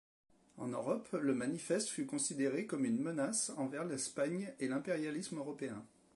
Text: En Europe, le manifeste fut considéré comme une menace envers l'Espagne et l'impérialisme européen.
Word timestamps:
En 0.57 0.69
Europe, 0.69 1.11
le 1.11 1.35
manifeste 1.35 1.89
fut 1.89 2.07
considéré 2.07 2.65
comme 2.65 2.85
une 2.85 2.97
menace 2.99 3.51
envers 3.57 3.85
l'Espagne 3.85 4.51
et 4.59 4.67
l'impérialisme 4.67 5.37
européen. 5.37 5.85